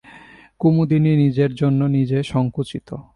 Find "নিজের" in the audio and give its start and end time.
1.15-1.51